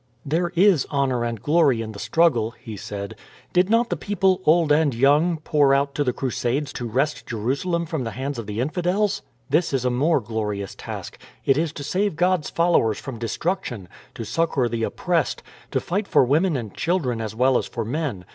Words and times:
"There 0.25 0.51
is 0.55 0.87
honour 0.91 1.23
and 1.23 1.39
glory 1.43 1.83
in 1.83 1.91
the 1.91 1.99
struggle," 1.99 2.55
he 2.59 2.75
said. 2.75 3.13
"Did 3.53 3.69
not 3.69 3.91
the 3.91 3.95
people, 3.95 4.41
old 4.45 4.71
and 4.71 4.95
young, 4.95 5.37
pour 5.37 5.75
out 5.75 5.93
to 5.93 6.03
the 6.03 6.11
Crusades 6.11 6.73
to 6.73 6.87
wrest 6.87 7.27
Jerusalem 7.27 7.85
from 7.85 8.03
the 8.03 8.09
hands 8.17 8.39
of 8.39 8.47
the 8.47 8.61
infidels? 8.61 9.21
This 9.51 9.73
is 9.73 9.85
a 9.85 9.91
more 9.91 10.19
glorious 10.19 10.73
task. 10.73 11.19
It 11.45 11.55
is 11.55 11.71
to 11.73 11.83
save 11.83 12.15
God's 12.15 12.49
followers 12.49 12.99
from 12.99 13.19
destruction; 13.19 13.87
to 14.15 14.23
succour 14.25 14.67
the 14.67 14.81
oppressed; 14.81 15.43
to 15.69 15.79
fight 15.79 16.07
for 16.07 16.25
women 16.25 16.57
and 16.57 16.73
children 16.73 17.21
as 17.21 17.35
well 17.35 17.55
as 17.55 17.67
for 17.67 17.85
men. 17.85 18.25